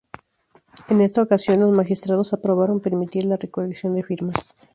[0.89, 4.55] En esta ocasión los magistrados aprobaron permitir la recolección de firmas.